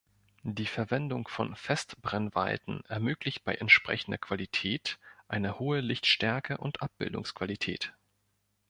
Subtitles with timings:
[0.41, 7.93] Die Verwendung von Festbrennweiten ermöglicht bei entsprechender Qualität eine hohe Lichtstärke und Abbildungsqualität.